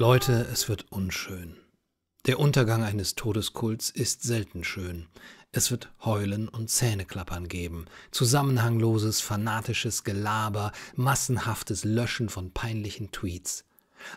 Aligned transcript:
Leute, 0.00 0.48
es 0.50 0.70
wird 0.70 0.86
unschön. 0.88 1.58
Der 2.24 2.40
Untergang 2.40 2.82
eines 2.82 3.16
Todeskults 3.16 3.90
ist 3.90 4.22
selten 4.22 4.64
schön. 4.64 5.08
Es 5.52 5.70
wird 5.70 5.92
Heulen 6.02 6.48
und 6.48 6.70
Zähneklappern 6.70 7.48
geben, 7.48 7.84
zusammenhangloses, 8.10 9.20
fanatisches 9.20 10.02
Gelaber, 10.02 10.72
massenhaftes 10.96 11.84
Löschen 11.84 12.30
von 12.30 12.50
peinlichen 12.50 13.12
Tweets. 13.12 13.66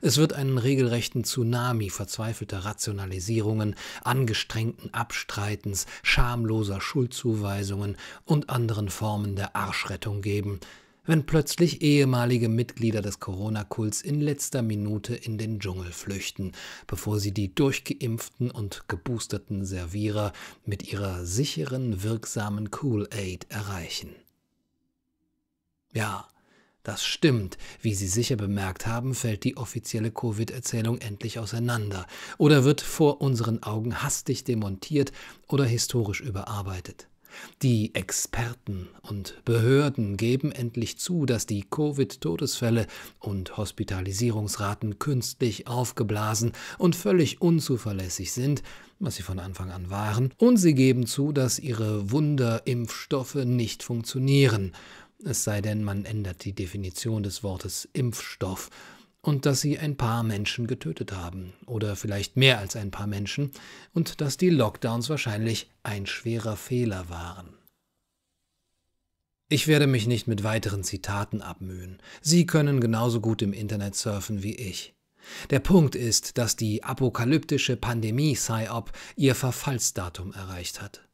Es 0.01 0.15
wird 0.15 0.31
einen 0.31 0.57
regelrechten 0.57 1.25
Tsunami 1.25 1.89
verzweifelter 1.89 2.59
Rationalisierungen, 2.59 3.75
angestrengten 4.05 4.93
Abstreitens, 4.93 5.85
schamloser 6.01 6.79
Schuldzuweisungen 6.79 7.97
und 8.23 8.49
anderen 8.49 8.87
Formen 8.87 9.35
der 9.35 9.57
Arschrettung 9.57 10.21
geben, 10.21 10.61
wenn 11.05 11.25
plötzlich 11.25 11.81
ehemalige 11.81 12.49
Mitglieder 12.49 13.01
des 13.01 13.19
Corona-Kults 13.19 14.01
in 14.01 14.21
letzter 14.21 14.61
Minute 14.61 15.15
in 15.15 15.37
den 15.37 15.59
Dschungel 15.59 15.91
flüchten, 15.91 16.53
bevor 16.87 17.19
sie 17.19 17.33
die 17.33 17.53
durchgeimpften 17.53 18.51
und 18.51 18.87
geboosterten 18.87 19.65
Servierer 19.65 20.33
mit 20.65 20.91
ihrer 20.91 21.25
sicheren, 21.25 22.03
wirksamen 22.03 22.69
Cool-Aid 22.81 23.47
erreichen. 23.49 24.15
Ja, 25.93 26.27
das 26.83 27.05
stimmt. 27.05 27.57
Wie 27.81 27.93
Sie 27.93 28.07
sicher 28.07 28.35
bemerkt 28.35 28.87
haben, 28.87 29.15
fällt 29.15 29.45
die 29.45 29.55
offizielle 29.55 30.11
Covid-Erzählung 30.11 30.97
endlich 30.97 31.39
auseinander 31.39 32.05
oder 32.37 32.65
wird 32.65 32.81
vor 32.81 33.21
unseren 33.21 33.63
Augen 33.63 34.03
hastig 34.03 34.43
demontiert 34.43 35.13
oder 35.47 35.63
historisch 35.63 36.19
überarbeitet. 36.19 37.07
Die 37.61 37.93
Experten 37.95 38.89
und 39.01 39.41
Behörden 39.45 40.17
geben 40.17 40.51
endlich 40.51 40.97
zu, 40.97 41.25
dass 41.25 41.45
die 41.45 41.63
Covid-Todesfälle 41.69 42.87
und 43.19 43.57
Hospitalisierungsraten 43.57 44.99
künstlich 44.99 45.67
aufgeblasen 45.67 46.51
und 46.77 46.95
völlig 46.95 47.41
unzuverlässig 47.41 48.31
sind, 48.31 48.63
was 48.99 49.15
sie 49.15 49.23
von 49.23 49.39
Anfang 49.39 49.71
an 49.71 49.89
waren, 49.89 50.33
und 50.37 50.57
sie 50.57 50.73
geben 50.73 51.05
zu, 51.07 51.31
dass 51.31 51.59
ihre 51.59 52.11
Wunderimpfstoffe 52.11 53.35
nicht 53.35 53.83
funktionieren, 53.83 54.73
es 55.25 55.43
sei 55.45 55.61
denn, 55.61 55.83
man 55.83 56.03
ändert 56.03 56.43
die 56.43 56.53
Definition 56.53 57.23
des 57.23 57.43
Wortes 57.43 57.87
Impfstoff 57.93 58.69
und 59.23 59.45
dass 59.45 59.61
sie 59.61 59.79
ein 59.79 59.97
paar 59.97 60.21
Menschen 60.21 60.67
getötet 60.67 61.13
haben 61.13 61.53
oder 61.65 61.95
vielleicht 61.95 62.37
mehr 62.37 62.59
als 62.59 62.75
ein 62.75 62.91
paar 62.91 63.07
Menschen 63.07 63.51
und 63.93 64.21
dass 64.21 64.37
die 64.37 64.49
Lockdowns 64.49 65.09
wahrscheinlich 65.09 65.71
ein 65.81 66.05
schwerer 66.05 66.57
Fehler 66.57 67.09
waren. 67.09 67.55
Ich 69.49 69.67
werde 69.67 69.87
mich 69.87 70.07
nicht 70.07 70.27
mit 70.27 70.43
weiteren 70.43 70.83
Zitaten 70.83 71.41
abmühen. 71.41 71.99
Sie 72.21 72.45
können 72.45 72.81
genauso 72.81 73.21
gut 73.21 73.41
im 73.41 73.53
Internet 73.53 73.95
surfen 73.95 74.43
wie 74.43 74.55
ich. 74.55 74.93
Der 75.51 75.59
Punkt 75.59 75.95
ist, 75.95 76.37
dass 76.37 76.57
die 76.57 76.83
apokalyptische 76.83 77.77
Pandemie-Psyop 77.77 78.91
ihr 79.15 79.35
Verfallsdatum 79.35 80.33
erreicht 80.33 80.81
hat. 80.81 81.07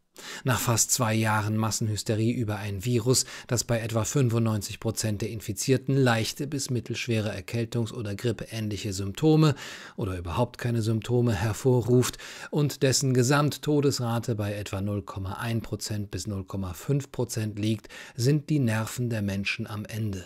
Nach 0.43 0.59
fast 0.59 0.91
zwei 0.91 1.13
Jahren 1.13 1.57
Massenhysterie 1.57 2.31
über 2.31 2.57
ein 2.57 2.85
Virus, 2.85 3.25
das 3.47 3.63
bei 3.63 3.79
etwa 3.79 4.03
95 4.03 4.79
Prozent 4.79 5.21
der 5.21 5.29
Infizierten 5.29 5.95
leichte 5.95 6.47
bis 6.47 6.69
mittelschwere 6.69 7.31
Erkältungs- 7.31 7.93
oder 7.93 8.15
grippeähnliche 8.15 8.93
Symptome 8.93 9.55
oder 9.95 10.17
überhaupt 10.17 10.57
keine 10.57 10.81
Symptome 10.81 11.33
hervorruft 11.33 12.17
und 12.51 12.83
dessen 12.83 13.13
Gesamttodesrate 13.13 14.35
bei 14.35 14.53
etwa 14.53 14.77
0,1 14.77 15.61
Prozent 15.61 16.11
bis 16.11 16.27
0,5 16.27 17.11
Prozent 17.11 17.59
liegt, 17.59 17.89
sind 18.15 18.49
die 18.49 18.59
Nerven 18.59 19.09
der 19.09 19.21
Menschen 19.21 19.67
am 19.67 19.85
Ende. 19.85 20.25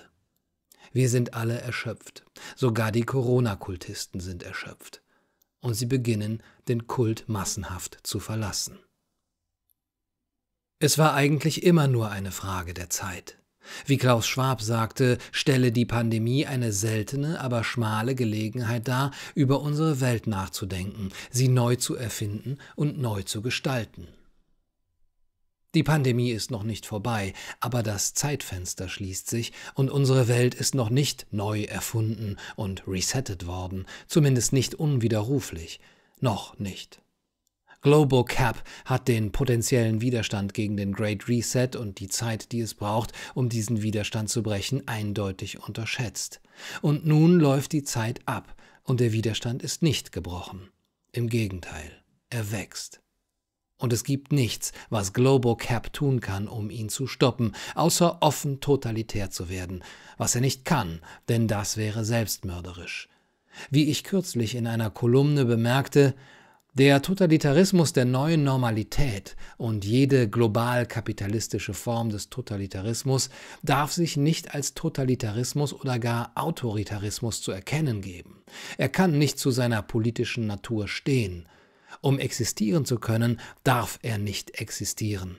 Wir 0.92 1.10
sind 1.10 1.34
alle 1.34 1.60
erschöpft. 1.60 2.24
Sogar 2.56 2.92
die 2.92 3.04
Corona-Kultisten 3.04 4.20
sind 4.20 4.44
erschöpft. 4.44 5.02
Und 5.60 5.74
sie 5.74 5.88
beginnen, 5.88 6.44
den 6.68 6.88
Kult 6.88 7.28
massenhaft 7.28 7.98
zu 8.04 8.20
verlassen. 8.20 8.80
Es 10.80 10.98
war 10.98 11.14
eigentlich 11.14 11.64
immer 11.64 11.88
nur 11.88 12.12
eine 12.12 12.32
Frage 12.32 12.74
der 12.74 12.90
Zeit. 12.90 13.38
Wie 13.86 13.98
Klaus 13.98 14.28
Schwab 14.28 14.62
sagte, 14.62 15.18
stelle 15.32 15.72
die 15.72 15.86
Pandemie 15.86 16.46
eine 16.46 16.74
seltene, 16.74 17.40
aber 17.40 17.64
schmale 17.64 18.16
Gelegenheit 18.16 18.88
dar, 18.88 19.12
über 19.36 19.62
unsere 19.62 20.02
Welt 20.02 20.28
nachzudenken, 20.28 21.12
sie 21.32 21.48
neu 21.48 21.76
zu 21.78 21.96
erfinden 21.96 22.58
und 22.76 23.00
neu 23.00 23.24
zu 23.24 23.42
gestalten. 23.42 24.08
Die 25.76 25.84
Pandemie 25.84 26.30
ist 26.30 26.52
noch 26.52 26.62
nicht 26.62 26.86
vorbei, 26.86 27.34
aber 27.60 27.82
das 27.82 28.14
Zeitfenster 28.14 28.90
schließt 28.90 29.28
sich 29.28 29.54
und 29.74 29.90
unsere 29.90 30.28
Welt 30.28 30.54
ist 30.54 30.76
noch 30.76 30.92
nicht 30.92 31.26
neu 31.32 31.64
erfunden 31.64 32.38
und 32.56 32.88
resettet 32.88 33.48
worden, 33.48 33.88
zumindest 34.08 34.54
nicht 34.54 34.76
unwiderruflich. 34.76 35.80
Noch 36.20 36.60
nicht. 36.60 37.02
Global 37.84 38.24
Cap 38.24 38.64
hat 38.86 39.10
den 39.10 39.34
potenziellen 39.34 40.00
Widerstand 40.00 40.54
gegen 40.54 40.78
den 40.78 40.94
Great 40.94 41.28
Reset 41.28 41.76
und 41.76 42.00
die 42.00 42.08
Zeit, 42.08 42.54
die 42.54 42.62
es 42.62 42.76
braucht, 42.76 43.12
um 43.36 43.50
diesen 43.50 43.82
Widerstand 43.82 44.30
zu 44.30 44.42
brechen, 44.42 44.88
eindeutig 44.88 45.62
unterschätzt. 45.62 46.40
Und 46.82 47.06
nun 47.06 47.42
läuft 47.42 47.74
die 47.74 47.84
Zeit 47.84 48.22
ab 48.26 48.56
und 48.84 49.02
der 49.02 49.12
Widerstand 49.12 49.62
ist 49.64 49.84
nicht 49.84 50.14
gebrochen. 50.14 50.70
Im 51.12 51.28
Gegenteil, 51.28 51.92
er 52.30 52.54
wächst. 52.54 53.02
Und 53.78 53.92
es 53.92 54.06
gibt 54.06 54.32
nichts, 54.32 54.72
was 54.90 55.12
Global 55.12 55.58
Cap 55.58 55.92
tun 55.92 56.22
kann, 56.22 56.48
um 56.48 56.70
ihn 56.70 56.88
zu 56.88 57.06
stoppen, 57.06 57.54
außer 57.76 58.20
offen 58.22 58.62
totalitär 58.62 59.30
zu 59.30 59.50
werden, 59.50 59.84
was 60.18 60.36
er 60.36 60.42
nicht 60.42 60.64
kann, 60.64 61.02
denn 61.28 61.50
das 61.50 61.76
wäre 61.76 62.06
selbstmörderisch. 62.06 63.10
Wie 63.70 63.90
ich 63.90 64.06
kürzlich 64.06 64.56
in 64.56 64.68
einer 64.68 64.90
Kolumne 64.90 65.44
bemerkte, 65.44 66.16
der 66.76 67.04
Totalitarismus 67.04 67.94
der 67.94 68.06
neuen 68.06 68.44
Normalität 68.44 69.36
und 69.58 69.86
jede 69.86 70.28
global 70.28 70.88
kapitalistische 70.88 71.76
Form 71.76 72.10
des 72.10 72.30
Totalitarismus 72.30 73.30
darf 73.62 73.92
sich 73.92 74.18
nicht 74.18 74.56
als 74.56 74.74
Totalitarismus 74.74 75.72
oder 75.72 76.00
gar 76.00 76.32
Autoritarismus 76.34 77.42
zu 77.44 77.52
erkennen 77.52 78.02
geben. 78.02 78.42
Er 78.80 78.90
kann 78.90 79.20
nicht 79.20 79.38
zu 79.38 79.52
seiner 79.52 79.84
politischen 79.84 80.48
Natur 80.48 80.88
stehen. 80.88 81.48
Um 82.02 82.18
existieren 82.18 82.86
zu 82.86 82.98
können, 82.98 83.40
darf 83.64 84.00
er 84.02 84.18
nicht 84.18 84.60
existieren. 84.60 85.38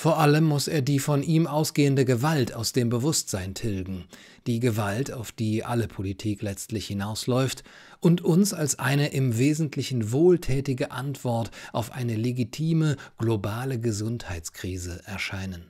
Vor 0.00 0.20
allem 0.20 0.44
muss 0.44 0.68
er 0.68 0.80
die 0.80 1.00
von 1.00 1.24
ihm 1.24 1.48
ausgehende 1.48 2.04
Gewalt 2.04 2.54
aus 2.54 2.72
dem 2.72 2.88
Bewusstsein 2.88 3.54
tilgen, 3.54 4.04
die 4.46 4.60
Gewalt, 4.60 5.12
auf 5.12 5.32
die 5.32 5.64
alle 5.64 5.88
Politik 5.88 6.40
letztlich 6.40 6.86
hinausläuft, 6.86 7.64
und 7.98 8.20
uns 8.20 8.54
als 8.54 8.78
eine 8.78 9.08
im 9.08 9.38
Wesentlichen 9.38 10.12
wohltätige 10.12 10.92
Antwort 10.92 11.50
auf 11.72 11.90
eine 11.90 12.14
legitime 12.14 12.94
globale 13.18 13.80
Gesundheitskrise 13.80 15.02
erscheinen. 15.04 15.64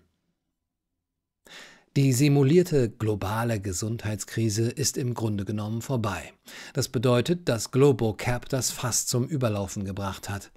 Die 1.97 2.13
simulierte 2.13 2.91
globale 2.91 3.63
Gesundheitskrise 3.63 4.69
ist 4.69 4.99
im 4.99 5.15
Grunde 5.15 5.47
genommen 5.47 5.81
vorbei. 5.81 6.35
Das 6.75 6.91
bedeutet, 6.91 7.49
dass 7.49 7.71
GloboCap 7.71 8.47
das 8.47 8.73
Fass 8.73 9.07
zum 9.07 9.25
Überlaufen 9.27 9.87
gebracht 9.87 10.29
hat. 10.29 10.53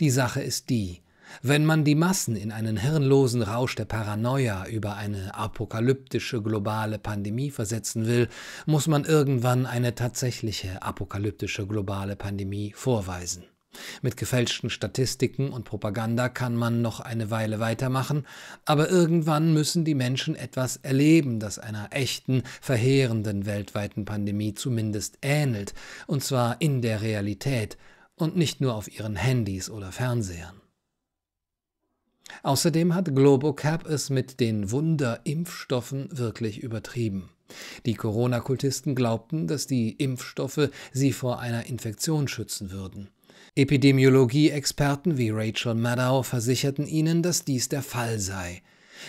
Die 0.00 0.10
Sache 0.10 0.42
ist 0.42 0.70
die, 0.70 1.02
wenn 1.40 1.64
man 1.64 1.84
die 1.84 1.94
Massen 1.94 2.36
in 2.36 2.52
einen 2.52 2.76
hirnlosen 2.76 3.42
Rausch 3.42 3.74
der 3.74 3.84
Paranoia 3.84 4.66
über 4.66 4.96
eine 4.96 5.34
apokalyptische 5.34 6.42
globale 6.42 6.98
Pandemie 6.98 7.50
versetzen 7.50 8.06
will, 8.06 8.28
muss 8.66 8.86
man 8.86 9.04
irgendwann 9.04 9.66
eine 9.66 9.94
tatsächliche 9.94 10.82
apokalyptische 10.82 11.66
globale 11.66 12.16
Pandemie 12.16 12.72
vorweisen. 12.74 13.44
Mit 14.02 14.16
gefälschten 14.16 14.70
Statistiken 14.70 15.50
und 15.50 15.64
Propaganda 15.64 16.28
kann 16.28 16.54
man 16.54 16.82
noch 16.82 17.00
eine 17.00 17.30
Weile 17.30 17.58
weitermachen, 17.58 18.26
aber 18.64 18.90
irgendwann 18.90 19.54
müssen 19.54 19.84
die 19.84 19.94
Menschen 19.94 20.36
etwas 20.36 20.76
erleben, 20.76 21.40
das 21.40 21.58
einer 21.58 21.88
echten, 21.90 22.42
verheerenden 22.60 23.46
weltweiten 23.46 24.04
Pandemie 24.04 24.54
zumindest 24.54 25.18
ähnelt, 25.22 25.74
und 26.06 26.22
zwar 26.22 26.60
in 26.60 26.82
der 26.82 27.00
Realität 27.00 27.78
und 28.14 28.36
nicht 28.36 28.60
nur 28.60 28.74
auf 28.74 28.94
ihren 28.94 29.16
Handys 29.16 29.70
oder 29.70 29.90
Fernsehern. 29.90 30.61
Außerdem 32.42 32.94
hat 32.94 33.14
Globocap 33.14 33.86
es 33.86 34.10
mit 34.10 34.40
den 34.40 34.70
Wunderimpfstoffen 34.70 36.08
wirklich 36.16 36.62
übertrieben. 36.62 37.30
Die 37.86 37.94
Corona-Kultisten 37.94 38.94
glaubten, 38.94 39.46
dass 39.46 39.66
die 39.66 39.90
Impfstoffe 39.90 40.70
sie 40.92 41.12
vor 41.12 41.40
einer 41.40 41.66
Infektion 41.66 42.28
schützen 42.28 42.70
würden. 42.70 43.08
Epidemiologie-Experten 43.54 45.18
wie 45.18 45.30
Rachel 45.30 45.74
Maddow 45.74 46.22
versicherten 46.22 46.86
ihnen, 46.86 47.22
dass 47.22 47.44
dies 47.44 47.68
der 47.68 47.82
Fall 47.82 48.18
sei. 48.18 48.62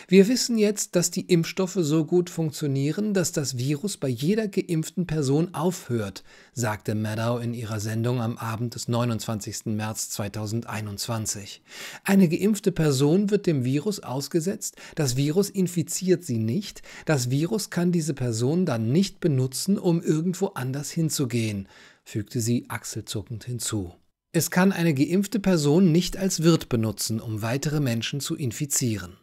Wir 0.08 0.28
wissen 0.28 0.58
jetzt, 0.58 0.96
dass 0.96 1.12
die 1.12 1.28
Impfstoffe 1.28 1.78
so 1.80 2.06
gut 2.06 2.30
funktionieren, 2.30 3.14
dass 3.14 3.32
das 3.32 3.58
Virus 3.58 3.98
bei 3.98 4.08
jeder 4.08 4.48
geimpften 4.48 5.08
Person 5.08 5.54
aufhört, 5.54 6.24
sagte 6.54 6.96
Maddow 6.96 7.40
in 7.40 7.54
ihrer 7.54 7.80
Sendung 7.80 8.22
am 8.22 8.38
Abend 8.38 8.76
des 8.76 8.88
29. 8.88 9.66
März 9.68 10.10
2021. 10.12 11.62
Eine 12.04 12.28
geimpfte 12.28 12.72
Person 12.72 13.30
wird 13.30 13.48
dem 13.48 13.64
Virus 13.66 14.02
ausgesetzt, 14.02 14.76
das 14.96 15.16
Virus 15.16 15.50
infiziert 15.50 16.24
sie 16.24 16.38
nicht, 16.38 16.82
das 17.06 17.30
Virus 17.30 17.70
kann 17.70 17.92
diese 17.92 18.14
Person 18.14 18.66
dann 18.66 18.92
nicht 18.92 19.20
benutzen, 19.20 19.78
um 19.78 20.02
irgendwo 20.02 20.48
anders 20.48 20.92
hinzugehen. 20.92 21.68
fügte 22.04 22.42
sie 22.42 22.66
achselzuckend 22.70 23.46
hinzu. 23.46 23.94
Es 24.36 24.50
kann 24.50 24.72
eine 24.72 24.96
geimpfte 24.96 25.40
Person 25.40 25.92
nicht 25.92 26.18
als 26.18 26.42
Wirt 26.42 26.68
benutzen, 26.68 27.22
um 27.22 27.44
weitere 27.44 27.80
Menschen 27.80 28.20
zu 28.20 28.36
infizieren. 28.36 29.16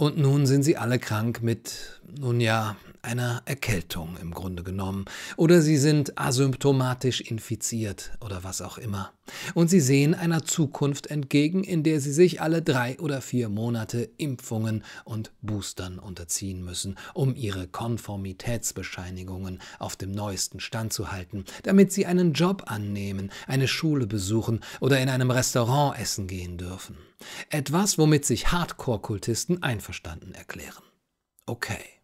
Und 0.00 0.16
nun 0.16 0.46
sind 0.46 0.62
sie 0.62 0.78
alle 0.78 0.98
krank 0.98 1.42
mit, 1.42 2.00
nun 2.18 2.40
ja, 2.40 2.74
einer 3.02 3.42
Erkältung 3.44 4.16
im 4.20 4.32
Grunde 4.32 4.62
genommen. 4.62 5.04
Oder 5.36 5.62
sie 5.62 5.76
sind 5.76 6.18
asymptomatisch 6.18 7.20
infiziert 7.20 8.12
oder 8.20 8.44
was 8.44 8.60
auch 8.62 8.78
immer. 8.78 9.12
Und 9.54 9.68
sie 9.68 9.80
sehen 9.80 10.14
einer 10.14 10.44
Zukunft 10.44 11.06
entgegen, 11.06 11.64
in 11.64 11.82
der 11.82 12.00
sie 12.00 12.12
sich 12.12 12.40
alle 12.40 12.62
drei 12.62 12.98
oder 12.98 13.20
vier 13.20 13.48
Monate 13.48 14.10
Impfungen 14.16 14.84
und 15.04 15.32
Boostern 15.40 15.98
unterziehen 15.98 16.64
müssen, 16.64 16.96
um 17.14 17.34
ihre 17.34 17.66
Konformitätsbescheinigungen 17.68 19.60
auf 19.78 19.96
dem 19.96 20.12
neuesten 20.12 20.60
Stand 20.60 20.92
zu 20.92 21.12
halten, 21.12 21.44
damit 21.62 21.92
sie 21.92 22.06
einen 22.06 22.32
Job 22.32 22.64
annehmen, 22.66 23.30
eine 23.46 23.68
Schule 23.68 24.06
besuchen 24.06 24.60
oder 24.80 25.00
in 25.00 25.08
einem 25.08 25.30
Restaurant 25.30 25.98
essen 25.98 26.26
gehen 26.26 26.58
dürfen. 26.58 26.96
Etwas, 27.50 27.98
womit 27.98 28.24
sich 28.24 28.50
Hardcore-Kultisten 28.50 29.62
einverstanden 29.62 30.34
erklären. 30.34 30.82
Okay. 31.46 31.99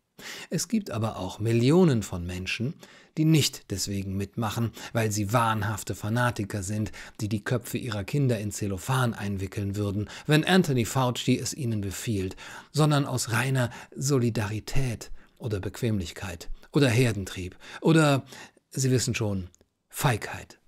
Es 0.50 0.68
gibt 0.68 0.90
aber 0.90 1.16
auch 1.16 1.38
Millionen 1.38 2.02
von 2.02 2.24
Menschen, 2.26 2.74
die 3.16 3.24
nicht 3.24 3.70
deswegen 3.70 4.16
mitmachen, 4.16 4.72
weil 4.92 5.10
sie 5.10 5.32
wahnhafte 5.32 5.94
Fanatiker 5.94 6.62
sind, 6.62 6.92
die 7.20 7.28
die 7.28 7.42
Köpfe 7.44 7.78
ihrer 7.78 8.04
Kinder 8.04 8.38
in 8.38 8.52
Zellophan 8.52 9.14
einwickeln 9.14 9.76
würden, 9.76 10.08
wenn 10.26 10.44
Anthony 10.44 10.84
Fauci 10.84 11.38
es 11.38 11.54
ihnen 11.54 11.80
befiehlt, 11.80 12.36
sondern 12.72 13.06
aus 13.06 13.32
reiner 13.32 13.70
Solidarität 13.94 15.10
oder 15.38 15.60
Bequemlichkeit 15.60 16.50
oder 16.72 16.88
Herdentrieb 16.88 17.56
oder, 17.80 18.24
Sie 18.70 18.90
wissen 18.90 19.14
schon, 19.14 19.48
Feigheit. 19.88 20.60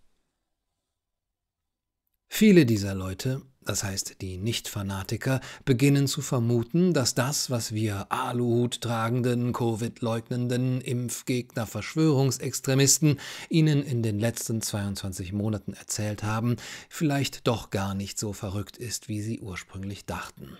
Viele 2.28 2.64
dieser 2.64 2.94
Leute 2.94 3.42
das 3.68 3.84
heißt 3.84 4.22
die 4.22 4.38
Nicht-Fanatiker, 4.38 5.40
beginnen 5.64 6.06
zu 6.06 6.22
vermuten, 6.22 6.94
dass 6.94 7.14
das, 7.14 7.50
was 7.50 7.72
wir 7.72 8.10
Aluhut 8.10 8.80
tragenden, 8.80 9.52
Covid-leugnenden, 9.52 10.80
Impfgegner, 10.80 11.66
Verschwörungsextremisten 11.66 13.20
ihnen 13.50 13.82
in 13.82 14.02
den 14.02 14.18
letzten 14.18 14.62
22 14.62 15.34
Monaten 15.34 15.74
erzählt 15.74 16.22
haben, 16.22 16.56
vielleicht 16.88 17.46
doch 17.46 17.68
gar 17.68 17.94
nicht 17.94 18.18
so 18.18 18.32
verrückt 18.32 18.78
ist, 18.78 19.08
wie 19.08 19.20
sie 19.20 19.40
ursprünglich 19.40 20.06
dachten. 20.06 20.56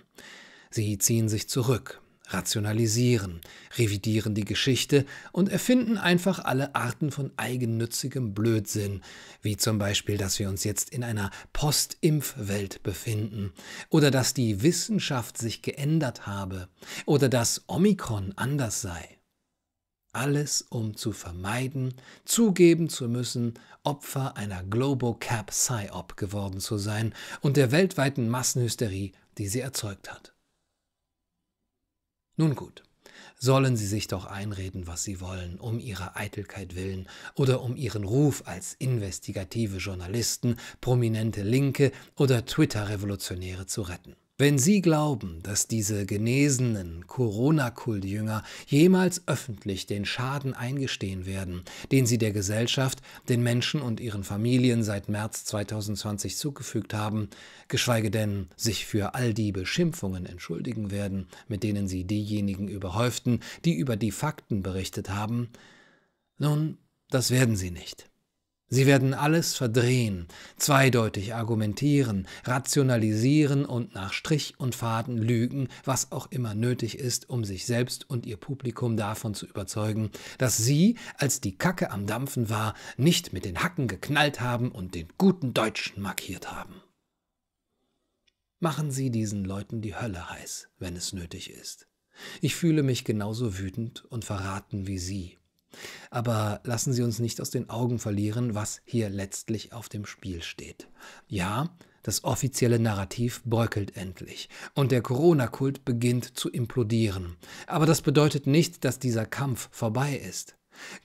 Sie 0.69 0.99
ziehen 0.99 1.29
sich 1.29 1.49
zurück, 1.49 2.01
rationalisieren, 2.29 3.41
revidieren 3.77 4.35
die 4.35 4.45
Geschichte 4.45 5.05
und 5.31 5.49
erfinden 5.49 5.97
einfach 5.97 6.39
alle 6.39 6.75
Arten 6.75 7.11
von 7.11 7.31
eigennützigem 7.37 8.33
Blödsinn, 8.33 9.01
wie 9.41 9.57
zum 9.57 9.77
Beispiel, 9.77 10.17
dass 10.17 10.39
wir 10.39 10.49
uns 10.49 10.63
jetzt 10.63 10.89
in 10.89 11.03
einer 11.03 11.31
Post-Impf-Welt 11.53 12.83
befinden 12.83 13.51
oder 13.89 14.11
dass 14.11 14.33
die 14.33 14.61
Wissenschaft 14.63 15.37
sich 15.37 15.61
geändert 15.61 16.27
habe 16.27 16.69
oder 17.05 17.29
dass 17.29 17.63
Omikron 17.67 18.33
anders 18.35 18.81
sei. 18.81 19.19
Alles, 20.11 20.63
um 20.69 20.97
zu 20.97 21.11
vermeiden, 21.11 21.93
zugeben 22.25 22.89
zu 22.89 23.07
müssen, 23.07 23.53
Opfer 23.83 24.35
einer 24.37 24.63
Globocap 24.63 25.51
Psyop 25.51 26.17
geworden 26.17 26.59
zu 26.59 26.77
sein 26.77 27.13
und 27.41 27.57
der 27.57 27.71
weltweiten 27.71 28.27
Massenhysterie, 28.27 29.11
die 29.37 29.47
sie 29.47 29.59
erzeugt 29.59 30.11
hat. 30.11 30.33
Nun 32.39 32.55
gut, 32.55 32.83
sollen 33.37 33.75
sie 33.75 33.85
sich 33.85 34.07
doch 34.07 34.23
einreden, 34.23 34.87
was 34.87 35.03
sie 35.03 35.19
wollen, 35.19 35.59
um 35.59 35.77
ihrer 35.77 36.15
Eitelkeit 36.15 36.73
willen 36.73 37.09
oder 37.35 37.61
um 37.61 37.75
ihren 37.75 38.05
Ruf 38.05 38.43
als 38.45 38.75
investigative 38.75 39.75
Journalisten, 39.75 40.55
prominente 40.79 41.43
Linke 41.43 41.91
oder 42.15 42.45
Twitter-Revolutionäre 42.45 43.65
zu 43.65 43.81
retten. 43.81 44.15
Wenn 44.41 44.57
Sie 44.57 44.81
glauben, 44.81 45.43
dass 45.43 45.67
diese 45.67 46.05
genesenen 46.05 47.05
Corona-Kultjünger 47.07 48.41
jemals 48.67 49.27
öffentlich 49.27 49.85
den 49.85 50.05
Schaden 50.05 50.53
eingestehen 50.53 51.25
werden, 51.25 51.63
den 51.91 52.05
sie 52.05 52.17
der 52.17 52.31
Gesellschaft, 52.31 53.01
den 53.27 53.43
Menschen 53.43 53.81
und 53.81 53.99
ihren 53.99 54.23
Familien 54.23 54.81
seit 54.81 55.09
März 55.09 55.43
2020 55.43 56.37
zugefügt 56.37 56.93
haben, 56.93 57.27
geschweige 57.67 58.11
denn 58.11 58.47
sich 58.55 58.85
für 58.85 59.13
all 59.13 59.33
die 59.33 59.51
Beschimpfungen 59.51 60.25
entschuldigen 60.25 60.89
werden, 60.89 61.27
mit 61.49 61.61
denen 61.61 61.89
sie 61.89 62.05
diejenigen 62.05 62.69
überhäuften, 62.69 63.41
die 63.65 63.73
über 63.73 63.97
die 63.97 64.11
Fakten 64.11 64.63
berichtet 64.63 65.09
haben, 65.09 65.49
nun, 66.37 66.77
das 67.09 67.29
werden 67.29 67.57
sie 67.57 67.71
nicht. 67.71 68.09
Sie 68.71 68.85
werden 68.85 69.15
alles 69.15 69.55
verdrehen, 69.55 70.27
zweideutig 70.57 71.33
argumentieren, 71.33 72.27
rationalisieren 72.43 73.65
und 73.65 73.95
nach 73.95 74.13
Strich 74.13 74.53
und 74.59 74.75
Faden 74.75 75.17
lügen, 75.17 75.69
was 75.85 76.11
auch 76.11 76.31
immer 76.31 76.53
nötig 76.53 76.99
ist, 76.99 77.29
um 77.31 77.43
sich 77.43 77.65
selbst 77.65 78.07
und 78.07 78.27
ihr 78.27 78.37
Publikum 78.37 78.95
davon 78.95 79.33
zu 79.33 79.47
überzeugen, 79.47 80.11
dass 80.37 80.57
sie, 80.57 80.97
als 81.17 81.41
die 81.41 81.57
Kacke 81.57 81.89
am 81.89 82.05
Dampfen 82.05 82.51
war, 82.51 82.75
nicht 82.95 83.33
mit 83.33 83.43
den 83.43 83.63
Hacken 83.63 83.87
geknallt 83.87 84.39
haben 84.39 84.71
und 84.71 84.93
den 84.93 85.07
guten 85.17 85.55
Deutschen 85.55 86.03
markiert 86.03 86.51
haben. 86.51 86.75
Machen 88.59 88.91
Sie 88.91 89.09
diesen 89.09 89.45
Leuten 89.45 89.81
die 89.81 89.95
Hölle 89.95 90.29
heiß, 90.29 90.67
wenn 90.77 90.95
es 90.95 91.13
nötig 91.13 91.49
ist. 91.49 91.87
Ich 92.41 92.55
fühle 92.55 92.83
mich 92.83 93.03
genauso 93.03 93.57
wütend 93.57 94.05
und 94.05 94.25
verraten 94.25 94.85
wie 94.85 94.99
Sie. 94.99 95.37
Aber 96.09 96.61
lassen 96.63 96.93
Sie 96.93 97.03
uns 97.03 97.19
nicht 97.19 97.39
aus 97.39 97.51
den 97.51 97.69
Augen 97.69 97.99
verlieren, 97.99 98.55
was 98.55 98.81
hier 98.85 99.09
letztlich 99.09 99.73
auf 99.73 99.89
dem 99.89 100.05
Spiel 100.05 100.41
steht. 100.41 100.87
Ja, 101.27 101.69
das 102.03 102.23
offizielle 102.23 102.79
Narrativ 102.79 103.43
bröckelt 103.43 103.95
endlich 103.95 104.49
und 104.73 104.91
der 104.91 105.01
Corona-Kult 105.01 105.85
beginnt 105.85 106.37
zu 106.37 106.49
implodieren. 106.49 107.35
Aber 107.67 107.85
das 107.85 108.01
bedeutet 108.01 108.47
nicht, 108.47 108.85
dass 108.85 108.99
dieser 108.99 109.25
Kampf 109.25 109.69
vorbei 109.71 110.15
ist. 110.15 110.55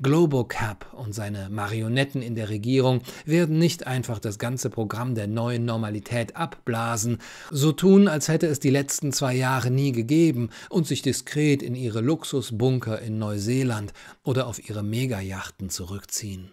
Globocap 0.03 0.93
und 0.95 1.15
seine 1.15 1.49
Marionetten 1.51 2.23
in 2.23 2.35
der 2.35 2.49
Regierung 2.49 3.03
werden 3.25 3.59
nicht 3.59 3.87
einfach 3.87 4.19
das 4.19 4.39
ganze 4.39 4.71
Programm 4.71 5.15
der 5.15 5.27
neuen 5.27 5.65
Normalität 5.65 6.37
abblasen, 6.37 7.19
so 7.51 7.73
tun, 7.73 8.09
als 8.09 8.29
hätte 8.29 8.47
es 8.47 8.61
die 8.61 8.71
letzten 8.71 9.13
zwei 9.13 9.35
Jahre 9.35 9.71
nie 9.71 9.93
gegeben 9.93 10.51
und 10.71 10.87
sich 10.87 11.03
diskret 11.03 11.63
in 11.63 11.75
ihre 11.75 12.01
Luxusbunker 12.01 13.01
in 13.01 13.19
Neuseeland 13.19 13.93
oder 14.23 14.47
auf 14.47 14.69
ihre 14.69 14.83
Megajachten 14.83 15.71
zurückziehen. 15.71 16.53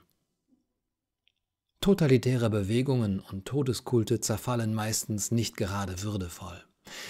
Totalitäre 1.82 2.52
Bewegungen 2.52 3.20
und 3.20 3.46
Todeskulte 3.46 4.20
zerfallen 4.20 4.76
meistens 4.76 5.32
nicht 5.32 5.58
gerade 5.58 6.04
würdevoll. 6.04 6.64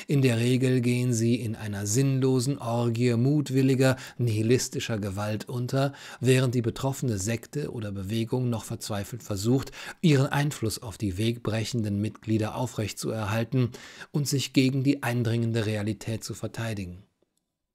In 0.08 0.22
der 0.22 0.38
Regel 0.38 0.82
gehen 0.82 1.14
sie 1.14 1.36
in 1.36 1.56
einer 1.56 1.86
sinnlosen 1.86 2.58
Orgie 2.58 3.14
mutwilliger, 3.14 3.98
nihilistischer 4.18 5.00
Gewalt 5.00 5.48
unter, 5.50 5.94
während 6.20 6.56
die 6.56 6.62
betroffene 6.62 7.18
Sekte 7.18 7.72
oder 7.72 7.92
Bewegung 7.92 8.50
noch 8.50 8.64
verzweifelt 8.64 9.24
versucht, 9.24 9.72
ihren 10.02 10.28
Einfluss 10.28 10.82
auf 10.82 10.98
die 10.98 11.18
wegbrechenden 11.18 12.00
Mitglieder 12.00 12.56
aufrechtzuerhalten 12.56 13.72
und 14.12 14.28
sich 14.28 14.54
gegen 14.54 14.84
die 14.84 15.04
eindringende 15.04 15.66
Realität 15.66 16.24
zu 16.24 16.34
verteidigen. 16.34 17.04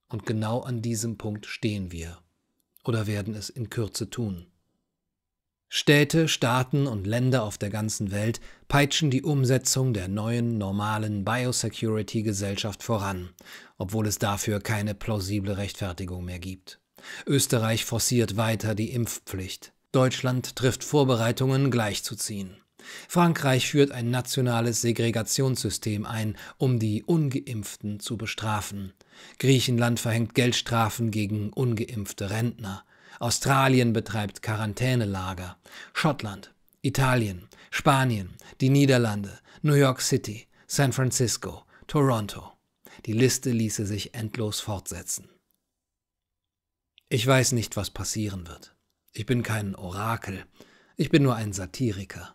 Und 0.09 0.27
genau 0.27 0.61
an 0.61 0.83
diesem 0.83 1.19
Punkt 1.19 1.47
stehen 1.47 1.93
wir 1.93 2.19
oder 2.85 3.07
werden 3.07 3.35
es 3.35 3.51
in 3.51 3.71
Kürze 3.71 4.09
tun. 4.11 4.47
Städte, 5.79 6.27
Staaten 6.27 6.87
und 6.87 7.07
Länder 7.07 7.43
auf 7.43 7.59
der 7.59 7.69
ganzen 7.69 8.11
Welt 8.11 8.41
peitschen 8.67 9.11
die 9.11 9.23
Umsetzung 9.23 9.93
der 9.93 10.09
neuen, 10.09 10.57
normalen 10.57 11.23
Biosecurity-Gesellschaft 11.23 12.83
voran, 12.83 13.29
obwohl 13.77 14.07
es 14.07 14.19
dafür 14.19 14.61
keine 14.61 14.95
plausible 14.95 15.59
Rechtfertigung 15.59 16.25
mehr 16.25 16.39
gibt. 16.39 16.81
Österreich 17.27 17.85
forciert 17.85 18.39
weiter 18.39 18.75
die 18.75 18.91
Impfpflicht. 18.91 19.75
Deutschland 19.93 20.57
trifft 20.57 20.83
Vorbereitungen, 20.83 21.71
gleichzuziehen. 21.71 22.57
Frankreich 23.07 23.69
führt 23.69 23.91
ein 23.91 24.11
nationales 24.11 24.81
Segregationssystem 24.81 26.07
ein, 26.07 26.39
um 26.57 26.79
die 26.79 27.05
ungeimpften 27.05 28.01
zu 28.01 28.17
bestrafen. 28.17 28.95
Griechenland 29.39 30.01
verhängt 30.01 30.35
Geldstrafen 30.35 31.11
gegen 31.11 31.53
ungeimpfte 31.53 32.31
Rentner. 32.31 32.86
Australien 33.19 33.93
betreibt 33.93 34.43
Quarantänelager, 34.43 35.57
Schottland, 35.93 36.55
Italien, 36.83 37.49
Spanien, 37.71 38.37
die 38.61 38.71
Niederlande, 38.71 39.39
New 39.63 39.75
York 39.75 40.01
City, 40.01 40.47
San 40.67 40.93
Francisco, 40.93 41.65
Toronto. 41.87 42.53
Die 43.07 43.13
Liste 43.13 43.51
ließe 43.51 43.87
sich 43.87 44.15
endlos 44.15 44.61
fortsetzen. 44.61 45.29
Ich 47.09 47.27
weiß 47.27 47.53
nicht, 47.53 47.77
was 47.77 47.91
passieren 47.91 48.49
wird. 48.49 48.75
Ich 49.13 49.27
bin 49.27 49.43
kein 49.43 49.75
Orakel, 49.77 50.45
ich 50.97 51.11
bin 51.11 51.23
nur 51.23 51.37
ein 51.37 51.53
Satiriker. 51.53 52.35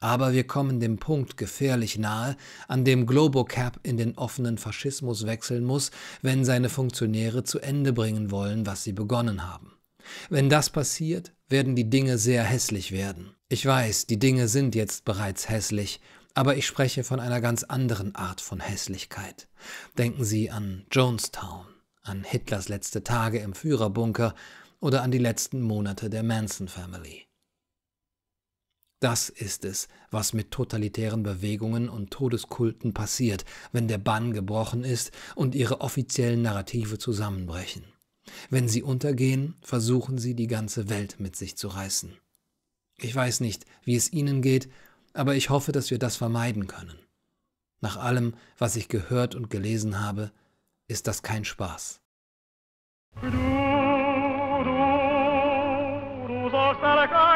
Aber 0.00 0.32
wir 0.32 0.46
kommen 0.46 0.80
dem 0.80 0.98
Punkt 0.98 1.36
gefährlich 1.36 1.98
nahe, 1.98 2.36
an 2.68 2.84
dem 2.84 3.06
Globocap 3.06 3.80
in 3.82 3.96
den 3.96 4.18
offenen 4.18 4.58
Faschismus 4.58 5.24
wechseln 5.24 5.64
muss, 5.64 5.90
wenn 6.20 6.44
seine 6.44 6.68
Funktionäre 6.68 7.44
zu 7.44 7.60
Ende 7.60 7.92
bringen 7.92 8.30
wollen, 8.30 8.66
was 8.66 8.84
sie 8.84 8.92
begonnen 8.92 9.50
haben. 9.50 9.75
Wenn 10.28 10.48
das 10.48 10.70
passiert, 10.70 11.32
werden 11.48 11.76
die 11.76 11.88
Dinge 11.88 12.18
sehr 12.18 12.42
hässlich 12.42 12.92
werden. 12.92 13.34
Ich 13.48 13.64
weiß, 13.64 14.06
die 14.06 14.18
Dinge 14.18 14.48
sind 14.48 14.74
jetzt 14.74 15.04
bereits 15.04 15.48
hässlich, 15.48 16.00
aber 16.34 16.56
ich 16.56 16.66
spreche 16.66 17.04
von 17.04 17.20
einer 17.20 17.40
ganz 17.40 17.62
anderen 17.62 18.14
Art 18.14 18.40
von 18.40 18.60
Hässlichkeit. 18.60 19.48
Denken 19.96 20.24
Sie 20.24 20.50
an 20.50 20.84
Jonestown, 20.90 21.66
an 22.02 22.24
Hitlers 22.24 22.68
letzte 22.68 23.04
Tage 23.04 23.38
im 23.38 23.54
Führerbunker 23.54 24.34
oder 24.80 25.02
an 25.02 25.10
die 25.10 25.18
letzten 25.18 25.62
Monate 25.62 26.10
der 26.10 26.22
Manson 26.22 26.68
Family. 26.68 27.26
Das 29.00 29.28
ist 29.28 29.64
es, 29.64 29.88
was 30.10 30.32
mit 30.32 30.50
totalitären 30.50 31.22
Bewegungen 31.22 31.88
und 31.88 32.10
Todeskulten 32.10 32.94
passiert, 32.94 33.44
wenn 33.72 33.88
der 33.88 33.98
Bann 33.98 34.32
gebrochen 34.32 34.84
ist 34.84 35.12
und 35.34 35.54
ihre 35.54 35.82
offiziellen 35.82 36.42
Narrative 36.42 36.98
zusammenbrechen. 36.98 37.84
Wenn 38.50 38.68
sie 38.68 38.82
untergehen, 38.82 39.56
versuchen 39.60 40.18
sie 40.18 40.34
die 40.34 40.46
ganze 40.46 40.88
Welt 40.88 41.16
mit 41.18 41.36
sich 41.36 41.56
zu 41.56 41.68
reißen. 41.68 42.16
Ich 42.98 43.14
weiß 43.14 43.40
nicht, 43.40 43.66
wie 43.84 43.96
es 43.96 44.12
Ihnen 44.12 44.42
geht, 44.42 44.70
aber 45.12 45.34
ich 45.34 45.50
hoffe, 45.50 45.72
dass 45.72 45.90
wir 45.90 45.98
das 45.98 46.16
vermeiden 46.16 46.66
können. 46.66 46.98
Nach 47.80 47.96
allem, 47.96 48.34
was 48.58 48.76
ich 48.76 48.88
gehört 48.88 49.34
und 49.34 49.50
gelesen 49.50 50.00
habe, 50.00 50.32
ist 50.88 51.06
das 51.06 51.22
kein 51.22 51.44
Spaß. 51.44 52.00
Du, 53.20 53.30
du, 53.30 53.36
du 56.28 56.50
sagst, 56.50 57.35